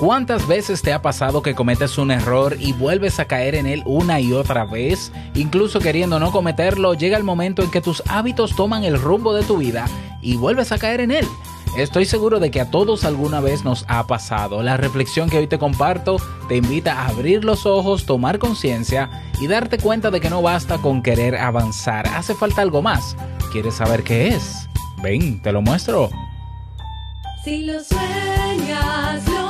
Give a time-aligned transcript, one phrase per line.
[0.00, 3.82] ¿Cuántas veces te ha pasado que cometes un error y vuelves a caer en él
[3.84, 5.12] una y otra vez?
[5.34, 9.42] Incluso queriendo no cometerlo, llega el momento en que tus hábitos toman el rumbo de
[9.42, 9.84] tu vida
[10.22, 11.26] y vuelves a caer en él.
[11.76, 14.62] Estoy seguro de que a todos alguna vez nos ha pasado.
[14.62, 16.16] La reflexión que hoy te comparto
[16.48, 20.78] te invita a abrir los ojos, tomar conciencia y darte cuenta de que no basta
[20.78, 22.08] con querer avanzar.
[22.08, 23.18] Hace falta algo más.
[23.52, 24.66] ¿Quieres saber qué es?
[25.02, 26.08] Ven, te lo muestro.
[27.44, 29.49] Si lo sueñas, Y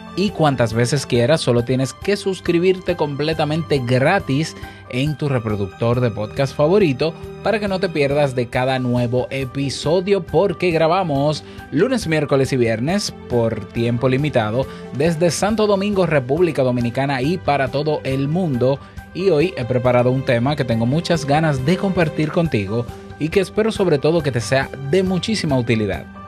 [0.15, 4.55] y cuantas veces quieras, solo tienes que suscribirte completamente gratis
[4.89, 10.23] en tu reproductor de podcast favorito para que no te pierdas de cada nuevo episodio
[10.23, 17.37] porque grabamos lunes, miércoles y viernes por tiempo limitado desde Santo Domingo, República Dominicana y
[17.37, 18.79] para todo el mundo.
[19.13, 22.85] Y hoy he preparado un tema que tengo muchas ganas de compartir contigo
[23.19, 26.20] y que espero sobre todo que te sea de muchísima utilidad.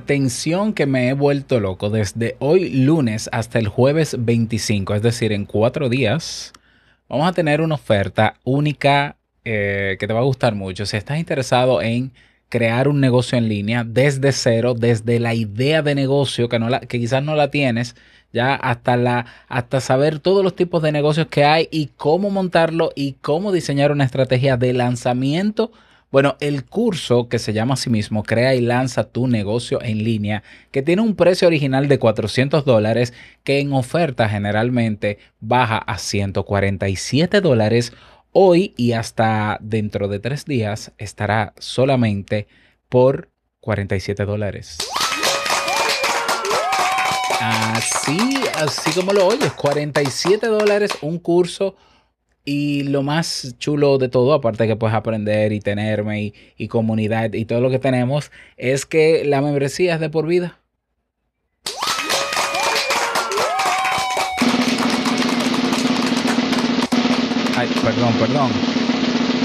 [0.00, 5.30] Atención que me he vuelto loco desde hoy lunes hasta el jueves 25, es decir,
[5.30, 6.54] en cuatro días,
[7.06, 10.86] vamos a tener una oferta única eh, que te va a gustar mucho.
[10.86, 12.12] Si estás interesado en
[12.48, 17.22] crear un negocio en línea desde cero, desde la idea de negocio que, que quizás
[17.22, 17.94] no la tienes,
[18.32, 22.90] ya hasta, la, hasta saber todos los tipos de negocios que hay y cómo montarlo
[22.96, 25.72] y cómo diseñar una estrategia de lanzamiento
[26.10, 30.02] bueno, el curso que se llama a sí mismo Crea y lanza tu negocio en
[30.02, 35.98] línea, que tiene un precio original de 400 dólares, que en oferta generalmente baja a
[35.98, 37.92] 147 dólares.
[38.32, 42.48] Hoy y hasta dentro de tres días estará solamente
[42.88, 43.28] por
[43.60, 44.78] 47 dólares.
[47.40, 48.18] Así,
[48.56, 51.76] así como lo oyes, 47 dólares un curso
[52.44, 57.44] y lo más chulo de todo, aparte que puedes aprender y tenerme y, comunidad y
[57.44, 60.58] todo lo que tenemos, es que la membresía es de por vida.
[67.56, 68.50] Ay, perdón, perdón.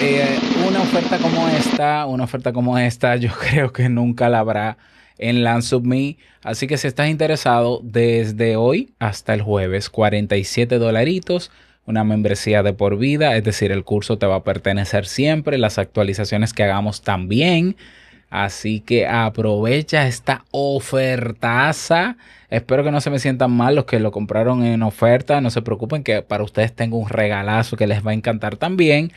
[0.01, 4.77] Eh, una oferta como esta, una oferta como esta, yo creo que nunca la habrá
[5.17, 6.17] en LandSubMe.
[6.43, 11.51] Así que si estás interesado, desde hoy hasta el jueves, 47 dolaritos
[11.85, 15.77] una membresía de por vida, es decir, el curso te va a pertenecer siempre, las
[15.77, 17.75] actualizaciones que hagamos también.
[18.29, 22.17] Así que aprovecha esta ofertaza.
[22.49, 25.39] Espero que no se me sientan mal los que lo compraron en oferta.
[25.41, 29.13] No se preocupen que para ustedes tengo un regalazo que les va a encantar también.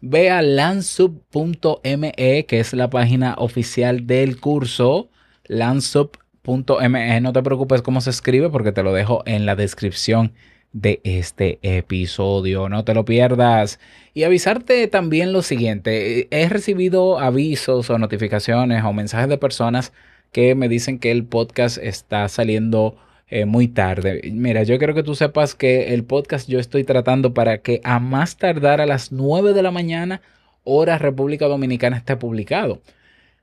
[0.00, 2.12] Ve a lansub.me,
[2.46, 5.08] que es la página oficial del curso.
[5.46, 7.20] lansub.me.
[7.20, 10.34] No te preocupes cómo se escribe porque te lo dejo en la descripción
[10.72, 12.68] de este episodio.
[12.68, 13.78] No te lo pierdas.
[14.14, 16.28] Y avisarte también lo siguiente.
[16.30, 19.92] He recibido avisos o notificaciones o mensajes de personas
[20.32, 22.96] que me dicen que el podcast está saliendo
[23.28, 24.20] eh, muy tarde.
[24.32, 27.98] Mira, yo quiero que tú sepas que el podcast yo estoy tratando para que a
[28.00, 30.20] más tardar a las 9 de la mañana,
[30.64, 32.80] hora República Dominicana, esté publicado.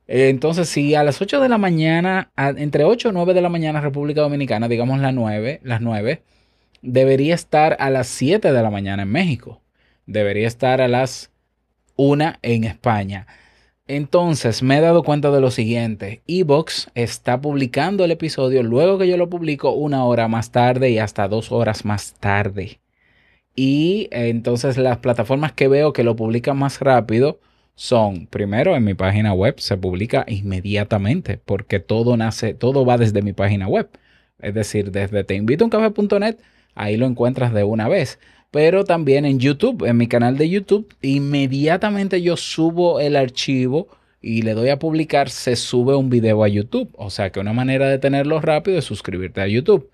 [0.08, 3.82] entonces, si a las 8 de la mañana, entre 8 o 9 de la mañana
[3.82, 6.22] República Dominicana, digamos las 9, las 9,
[6.82, 9.62] debería estar a las 7 de la mañana en México.
[10.06, 11.32] Debería estar a las
[11.96, 13.28] una en España.
[13.88, 19.08] Entonces me he dado cuenta de lo siguiente, Evox está publicando el episodio luego que
[19.08, 22.80] yo lo publico una hora más tarde y hasta dos horas más tarde.
[23.56, 27.40] Y entonces las plataformas que veo que lo publican más rápido
[27.74, 33.24] son, primero en mi página web se publica inmediatamente porque todo nace, todo va desde
[33.24, 33.90] mi página web.
[34.40, 36.38] Es decir, desde teinvitouncafe.net,
[36.80, 38.20] ahí lo encuentras de una vez
[38.52, 43.88] pero también en YouTube, en mi canal de YouTube, inmediatamente yo subo el archivo
[44.22, 46.90] y le doy a publicar, se sube un video a YouTube.
[46.98, 49.90] O sea que una manera de tenerlo rápido es suscribirte a YouTube.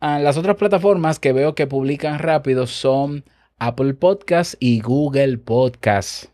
[0.00, 3.24] Ah, las otras plataformas que veo que publican rápido son
[3.58, 6.30] Apple Podcasts y Google Podcasts.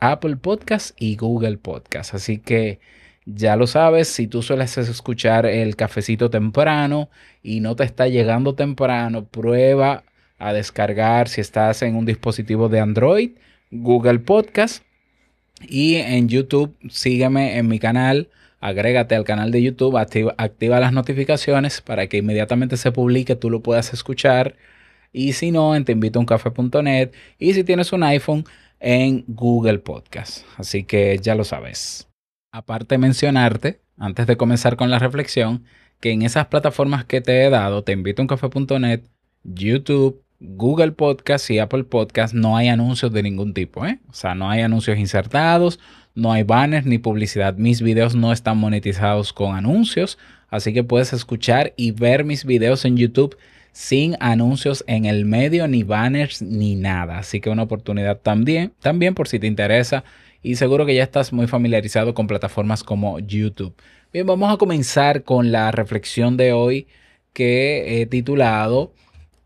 [0.00, 2.14] Apple Podcasts y Google Podcasts.
[2.14, 2.78] Así que
[3.34, 7.10] ya lo sabes, si tú sueles escuchar el cafecito temprano
[7.42, 10.04] y no te está llegando temprano, prueba
[10.38, 13.32] a descargar si estás en un dispositivo de Android,
[13.70, 14.82] Google Podcast
[15.60, 18.30] y en YouTube sígueme en mi canal,
[18.60, 23.60] agrégate al canal de YouTube, activa, las notificaciones para que inmediatamente se publique tú lo
[23.60, 24.56] puedas escuchar
[25.12, 28.44] y si no en teinvitouncafe.net y si tienes un iPhone
[28.80, 30.46] en Google Podcast.
[30.56, 32.07] Así que ya lo sabes.
[32.50, 35.64] Aparte mencionarte, antes de comenzar con la reflexión,
[36.00, 38.24] que en esas plataformas que te he dado, te invito
[39.44, 43.98] YouTube, Google Podcast y Apple Podcast no hay anuncios de ningún tipo, ¿eh?
[44.08, 45.78] O sea, no hay anuncios insertados,
[46.14, 47.56] no hay banners ni publicidad.
[47.56, 50.16] Mis videos no están monetizados con anuncios,
[50.48, 53.36] así que puedes escuchar y ver mis videos en YouTube
[53.72, 57.18] sin anuncios en el medio, ni banners, ni nada.
[57.18, 60.04] Así que una oportunidad también, también por si te interesa
[60.42, 63.74] y seguro que ya estás muy familiarizado con plataformas como YouTube.
[64.12, 66.86] Bien, vamos a comenzar con la reflexión de hoy
[67.32, 68.92] que he titulado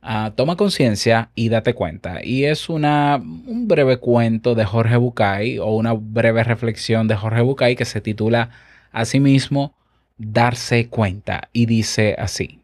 [0.04, 2.24] Ah, toma conciencia y date cuenta.
[2.24, 7.40] Y es una, un breve cuento de Jorge Bucay o una breve reflexión de Jorge
[7.42, 8.50] Bucay que se titula
[8.90, 9.74] Asimismo,
[10.18, 11.48] darse cuenta.
[11.52, 12.61] Y dice así.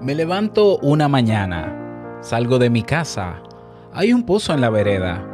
[0.00, 3.42] Me levanto una mañana, salgo de mi casa,
[3.94, 5.26] hay un pozo en la vereda,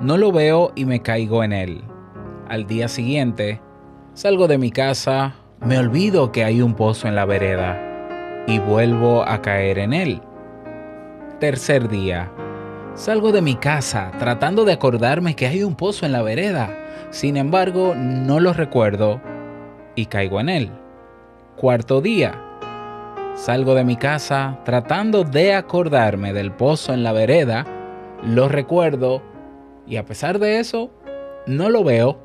[0.00, 1.84] no lo veo y me caigo en él.
[2.48, 3.60] Al día siguiente,
[4.12, 7.80] salgo de mi casa, me olvido que hay un pozo en la vereda
[8.48, 10.20] y vuelvo a caer en él.
[11.38, 12.28] Tercer día,
[12.94, 16.76] salgo de mi casa tratando de acordarme que hay un pozo en la vereda,
[17.10, 19.20] sin embargo no lo recuerdo
[19.94, 20.72] y caigo en él.
[21.56, 22.51] Cuarto día,
[23.34, 27.66] Salgo de mi casa tratando de acordarme del pozo en la vereda,
[28.22, 29.22] lo recuerdo
[29.86, 30.90] y a pesar de eso,
[31.46, 32.18] no lo veo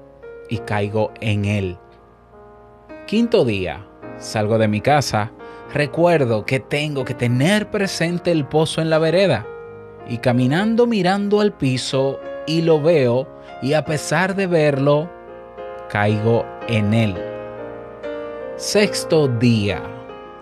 [0.49, 1.77] y caigo en él.
[3.07, 3.87] Quinto día,
[4.17, 5.31] salgo de mi casa,
[5.73, 9.47] recuerdo que tengo que tener presente el pozo en la vereda
[10.09, 13.27] y caminando mirando al piso y lo veo
[13.61, 15.09] y a pesar de verlo,
[15.89, 17.15] caigo en él.
[18.57, 19.96] Sexto día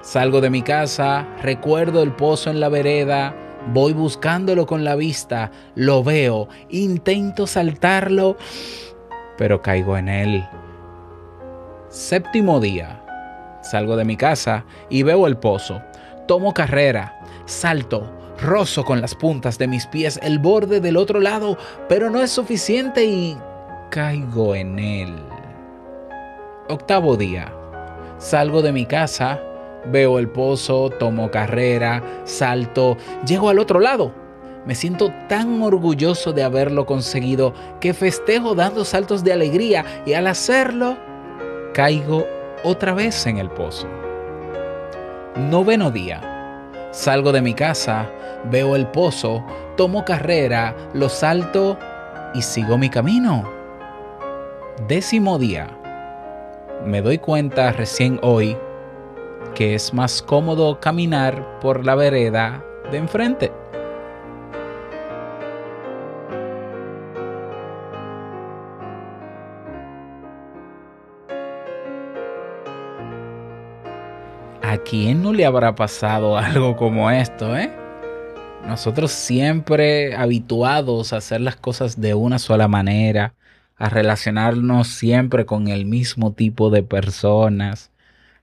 [0.05, 3.33] Salgo de mi casa, recuerdo el pozo en la vereda,
[3.73, 8.37] voy buscándolo con la vista, lo veo, intento saltarlo,
[9.35, 10.47] pero caigo en él.
[11.89, 13.01] Séptimo día.
[13.63, 15.81] Salgo de mi casa y veo el pozo.
[16.27, 18.07] Tomo carrera, salto,
[18.39, 21.57] rozo con las puntas de mis pies el borde del otro lado,
[21.89, 23.35] pero no es suficiente y
[23.89, 25.15] caigo en él.
[26.69, 27.51] Octavo día.
[28.19, 29.41] Salgo de mi casa,
[29.91, 34.13] Veo el pozo, tomo carrera, salto, llego al otro lado.
[34.65, 40.25] Me siento tan orgulloso de haberlo conseguido que festejo dando saltos de alegría y al
[40.25, 40.97] hacerlo
[41.73, 42.25] caigo
[42.63, 43.87] otra vez en el pozo.
[45.35, 46.31] Noveno día.
[46.91, 48.09] Salgo de mi casa,
[48.49, 51.77] veo el pozo, tomo carrera, lo salto
[52.33, 53.43] y sigo mi camino.
[54.87, 55.67] Décimo día.
[56.85, 58.57] Me doy cuenta recién hoy
[59.55, 63.51] que es más cómodo caminar por la vereda de enfrente.
[74.61, 77.71] ¿A quién no le habrá pasado algo como esto, eh?
[78.67, 83.35] Nosotros siempre habituados a hacer las cosas de una sola manera,
[83.77, 87.91] a relacionarnos siempre con el mismo tipo de personas,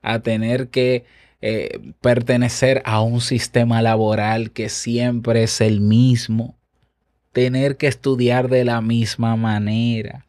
[0.02, 1.04] a tener que
[1.40, 6.56] eh, pertenecer a un sistema laboral que siempre es el mismo.
[7.32, 10.26] tener que estudiar de la misma manera,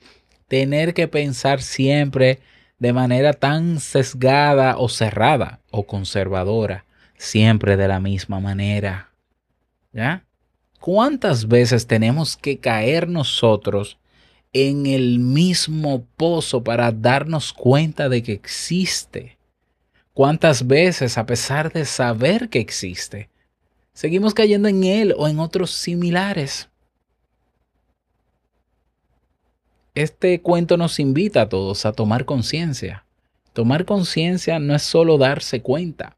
[0.47, 2.39] tener que pensar siempre
[2.79, 6.85] de manera tan sesgada o cerrada o conservadora,
[7.17, 9.09] siempre de la misma manera.
[9.91, 10.23] ¿Ya?
[10.79, 13.97] ¿Cuántas veces tenemos que caer nosotros
[14.51, 19.37] en el mismo pozo para darnos cuenta de que existe?
[20.13, 23.29] ¿Cuántas veces, a pesar de saber que existe,
[23.93, 26.69] seguimos cayendo en él o en otros similares?
[29.95, 33.05] Este cuento nos invita a todos a tomar conciencia.
[33.53, 36.15] Tomar conciencia no es solo darse cuenta.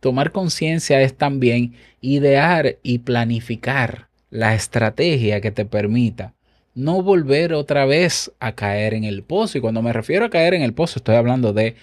[0.00, 6.34] Tomar conciencia es también idear y planificar la estrategia que te permita
[6.74, 9.58] no volver otra vez a caer en el pozo.
[9.58, 11.76] Y cuando me refiero a caer en el pozo, estoy hablando de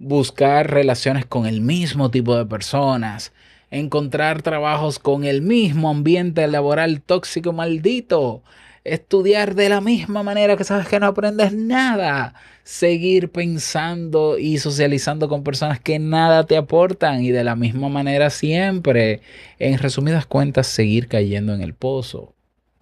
[0.00, 3.32] buscar relaciones con el mismo tipo de personas,
[3.70, 8.42] encontrar trabajos con el mismo ambiente laboral tóxico maldito,
[8.82, 12.32] estudiar de la misma manera que sabes que no aprendes nada,
[12.64, 18.30] seguir pensando y socializando con personas que nada te aportan y de la misma manera
[18.30, 19.20] siempre.
[19.58, 22.34] En resumidas cuentas, seguir cayendo en el pozo.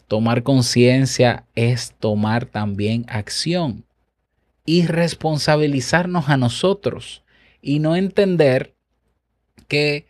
[0.07, 3.88] Tomar conciencia es tomar también acción
[4.69, 7.25] y responsabilizarnos a nosotros
[7.63, 8.75] y no entender
[9.67, 10.05] que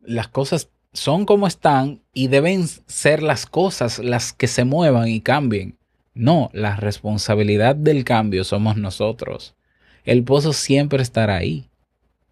[0.00, 5.20] las cosas son como están y deben ser las cosas las que se muevan y
[5.20, 5.76] cambien.
[6.14, 9.56] No, la responsabilidad del cambio somos nosotros.
[10.04, 11.68] El pozo siempre estará ahí.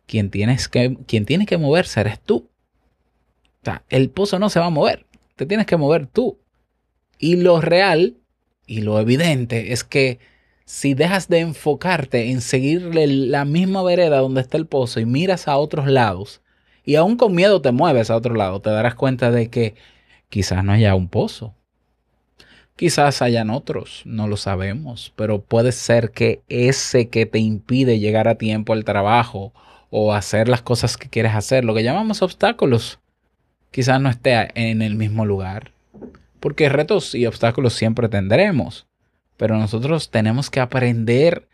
[0.07, 2.49] Quien, tienes que, quien tiene que moverse eres tú.
[3.91, 5.05] El pozo no se va a mover.
[5.37, 6.39] Te tienes que mover tú.
[7.19, 8.17] Y lo real
[8.67, 10.21] y lo evidente es que
[10.71, 15.49] si dejas de enfocarte en seguirle la misma vereda donde está el pozo y miras
[15.49, 16.43] a otros lados,
[16.85, 19.75] y aún con miedo te mueves a otro lado, te darás cuenta de que
[20.29, 21.57] quizás no haya un pozo.
[22.77, 28.29] Quizás hayan otros, no lo sabemos, pero puede ser que ese que te impide llegar
[28.29, 29.53] a tiempo al trabajo
[29.91, 33.01] o hacer las cosas que quieres hacer, lo que llamamos obstáculos,
[33.73, 35.73] quizás no esté en el mismo lugar.
[36.39, 38.87] Porque retos y obstáculos siempre tendremos,
[39.41, 41.49] pero nosotros tenemos que aprender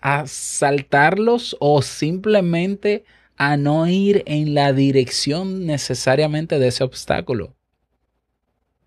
[0.00, 3.04] a saltarlos o simplemente
[3.36, 7.54] a no ir en la dirección necesariamente de ese obstáculo.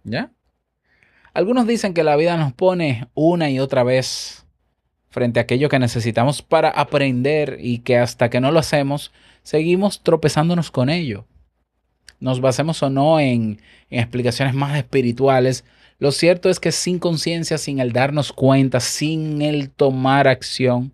[0.04, 0.32] ¿Ya?
[1.32, 4.48] Algunos dicen que la vida nos pone una y otra vez
[5.12, 9.12] frente a aquello que necesitamos para aprender y que hasta que no lo hacemos,
[9.44, 11.28] seguimos tropezándonos con ello.
[12.20, 15.66] Nos basemos o no en, en explicaciones más espirituales,
[16.00, 20.94] lo cierto es que sin conciencia, sin el darnos cuenta, sin el tomar acción,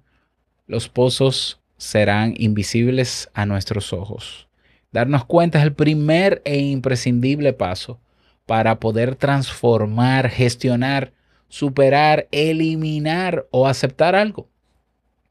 [0.65, 4.47] los pozos serán invisibles a nuestros ojos.
[4.91, 8.00] Darnos cuenta es el primer e imprescindible paso
[8.47, 11.13] para poder transformar, gestionar,
[11.50, 14.50] superar, eliminar o aceptar algo.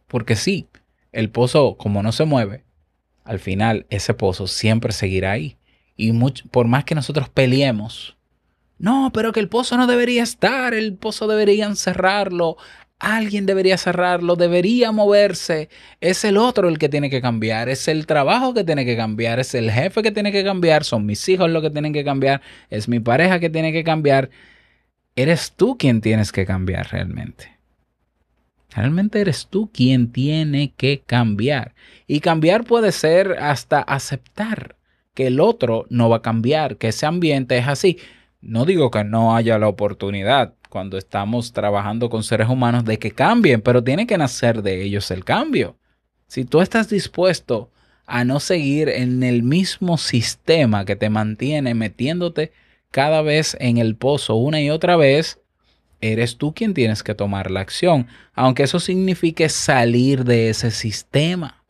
[0.07, 0.69] Porque sí,
[1.11, 2.63] el pozo como no se mueve,
[3.25, 5.57] al final ese pozo siempre seguirá ahí.
[5.97, 6.13] Y
[6.51, 8.17] por más que nosotros peleemos,
[8.79, 12.57] no, pero que el pozo no debería estar, el pozo deberían cerrarlo,
[13.05, 15.69] Alguien debería cerrarlo, debería moverse.
[16.01, 19.41] Es el otro el que tiene que cambiar, es el trabajo que tiene que cambiar,
[19.41, 22.41] es el jefe que tiene que cambiar, son mis hijos los que tienen que cambiar,
[22.71, 24.31] es mi pareja que tiene que cambiar.
[25.17, 27.59] Eres tú quien tienes que cambiar realmente.
[28.71, 31.75] Realmente eres tú quien tiene que cambiar.
[32.07, 34.77] Y cambiar puede ser hasta aceptar
[35.15, 37.99] que el otro no va a cambiar, que ese ambiente es así.
[38.45, 43.11] No digo que no haya la oportunidad cuando estamos trabajando con seres humanos de que
[43.11, 45.79] cambien, pero tiene que nacer de ellos el cambio.
[46.27, 47.71] Si tú estás dispuesto
[48.07, 52.53] a no seguir en el mismo sistema que te mantiene metiéndote
[52.91, 55.41] cada vez en el pozo una y otra vez,
[56.03, 61.65] eres tú quien tienes que tomar la acción, aunque eso signifique salir de ese sistema.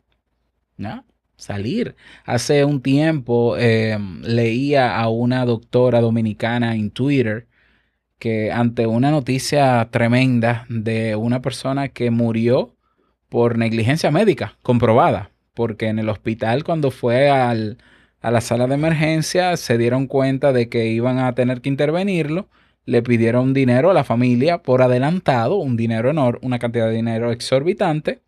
[0.75, 1.05] ¿no?
[1.37, 1.95] Salir.
[2.25, 7.47] Hace un tiempo eh, leía a una doctora dominicana en Twitter
[8.19, 12.75] que ante una noticia tremenda de una persona que murió
[13.29, 17.77] por negligencia médica comprobada, porque en el hospital cuando fue al,
[18.21, 22.49] a la sala de emergencia se dieron cuenta de que iban a tener que intervenirlo,
[22.85, 27.31] le pidieron dinero a la familia por adelantado, un dinero enorme, una cantidad de dinero
[27.31, 28.21] exorbitante,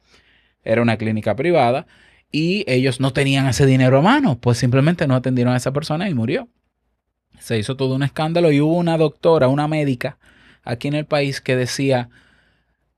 [0.63, 1.87] era una clínica privada,
[2.31, 6.09] y ellos no tenían ese dinero a mano, pues simplemente no atendieron a esa persona
[6.09, 6.49] y murió
[7.39, 10.17] se hizo todo un escándalo y hubo una doctora, una médica
[10.63, 12.09] aquí en el país que decía,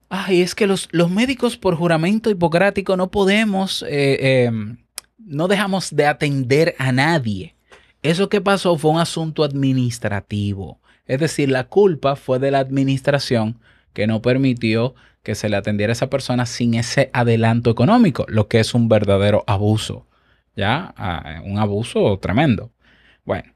[0.10, 4.78] ay, es que los, los médicos por juramento hipocrático no podemos, eh, em,
[5.18, 7.56] no dejamos de atender a nadie.
[8.02, 10.80] Eso que pasó fue un asunto administrativo.
[11.06, 13.60] Es decir, la culpa fue de la administración
[13.94, 18.48] que no permitió que se le atendiera a esa persona sin ese adelanto económico, lo
[18.48, 20.08] que es un verdadero abuso.
[20.56, 20.94] ¿Ya?
[20.98, 22.72] Ah, un abuso tremendo.
[23.24, 23.54] Bueno,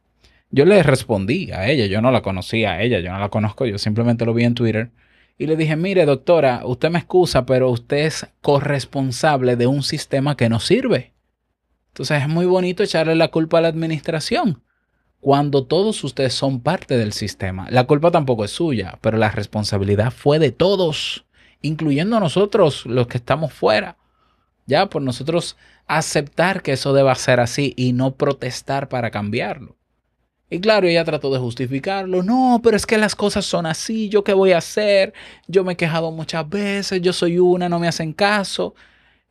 [0.51, 3.65] yo le respondí a ella, yo no la conocía a ella, yo no la conozco,
[3.65, 4.91] yo simplemente lo vi en Twitter
[5.37, 10.37] y le dije, mire doctora, usted me excusa, pero usted es corresponsable de un sistema
[10.37, 11.13] que no sirve.
[11.87, 14.63] Entonces es muy bonito echarle la culpa a la administración
[15.23, 17.67] cuando todos ustedes son parte del sistema.
[17.69, 21.25] La culpa tampoco es suya, pero la responsabilidad fue de todos,
[21.63, 23.97] incluyendo nosotros, los que estamos fuera.
[24.67, 29.75] Ya, por nosotros aceptar que eso deba ser así y no protestar para cambiarlo.
[30.49, 32.21] Y claro, ella trató de justificarlo.
[32.21, 34.07] No, pero es que las cosas son así.
[34.09, 35.13] ¿Yo qué voy a hacer?
[35.47, 37.01] Yo me he quejado muchas veces.
[37.01, 38.75] Yo soy una, no me hacen caso.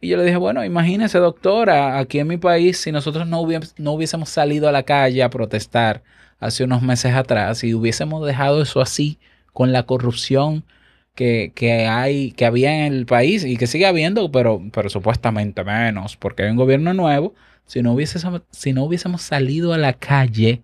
[0.01, 3.47] Y yo le dije, bueno, imagínese, doctora, aquí en mi país, si nosotros no,
[3.79, 6.03] no hubiésemos salido a la calle a protestar
[6.41, 9.21] hace unos meses atrás y hubiésemos dejado eso así,
[9.53, 10.65] con la corrupción
[11.15, 15.65] que, que, hay, que había en el país y que sigue habiendo, pero, pero supuestamente
[15.65, 17.35] menos, porque hay un gobierno nuevo.
[17.67, 20.63] Si no, hubiésemos, si no hubiésemos salido a la calle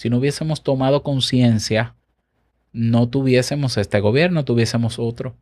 [0.00, 1.94] si no hubiésemos tomado conciencia,
[2.72, 5.36] no tuviésemos este gobierno, tuviésemos otro.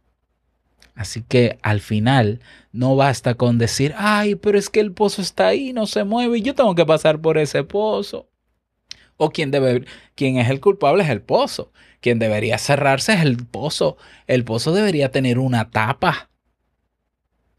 [0.96, 2.40] Así que al final
[2.72, 6.42] no basta con decir, ay, pero es que el pozo está ahí, no se mueve
[6.42, 8.30] yo tengo que pasar por ese pozo.
[9.18, 9.84] O quien, debe,
[10.16, 11.72] es el culpable es el pozo.
[12.00, 13.98] Quien debería cerrarse es el pozo.
[14.26, 16.30] El pozo debería tener una tapa.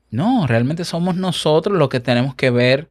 [0.09, 2.89] No, realmente somos nosotros los que tenemos que ver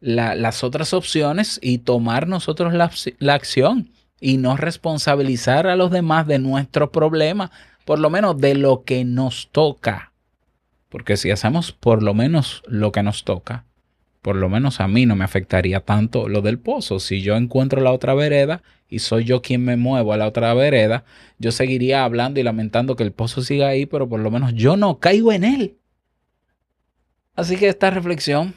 [0.00, 3.90] las otras opciones y tomar nosotros la, la acción
[4.20, 7.50] y no responsabilizar a los demás de nuestro problema,
[7.84, 10.12] por lo menos de lo que nos toca.
[10.88, 13.64] Porque si hacemos por lo menos lo que nos toca,
[14.22, 17.00] por lo menos a mí no me afectaría tanto lo del pozo.
[17.00, 20.52] Si yo encuentro la otra vereda y soy yo quien me muevo a la otra
[20.54, 21.04] vereda,
[21.38, 24.76] yo seguiría hablando y lamentando que el pozo siga ahí, pero por lo menos yo
[24.76, 25.76] no caigo en él.
[27.34, 28.54] Así que esta reflexión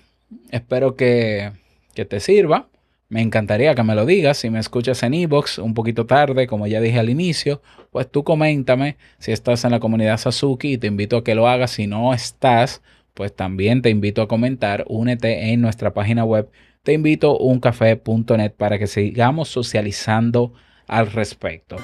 [0.50, 1.52] Espero que,
[1.94, 2.70] te sirva.
[3.10, 4.38] Me encantaría que me lo digas.
[4.38, 8.24] Si me escuchas en Evox un poquito tarde, como ya dije al inicio, pues tú
[8.24, 11.72] coméntame si estás en la comunidad Sasuki y te invito a que lo hagas.
[11.72, 12.82] Si no estás,
[13.14, 14.86] pues también te invito a comentar.
[14.88, 16.50] Únete en nuestra página web.
[16.84, 20.54] Te invito uncafe.net para que sigamos socializando
[20.88, 21.78] al respecto.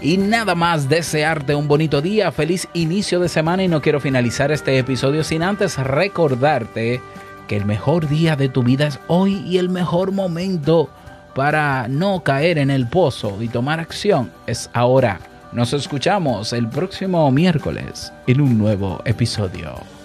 [0.00, 4.52] Y nada más desearte un bonito día, feliz inicio de semana y no quiero finalizar
[4.52, 7.00] este episodio sin antes recordarte
[7.48, 10.88] que el mejor día de tu vida es hoy y el mejor momento
[11.34, 15.20] para no caer en el pozo y tomar acción es ahora.
[15.52, 19.97] Nos escuchamos el próximo miércoles en un nuevo episodio.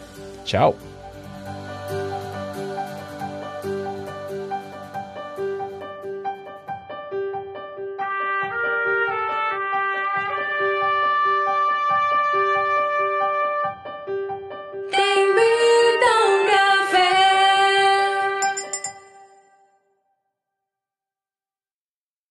[0.45, 0.75] Ciao.